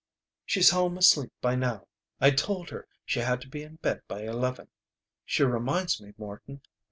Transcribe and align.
"She's 0.47 0.71
home 0.71 0.97
asleep 0.97 1.31
by 1.41 1.53
now. 1.53 1.85
I 2.19 2.31
told 2.31 2.71
her 2.71 2.87
she 3.05 3.19
had 3.19 3.39
to 3.41 3.47
be 3.47 3.61
in 3.61 3.75
bed 3.75 4.01
by 4.07 4.23
eleven. 4.23 4.69
She 5.25 5.45
minds 5.45 6.01
me, 6.01 6.15
Morton. 6.17 6.61